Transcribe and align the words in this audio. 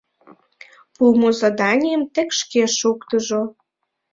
—Пуымо 0.95 1.29
заданийым 1.39 2.03
тек 2.13 2.29
шке 2.39 2.63
шуктыжо. 2.77 3.41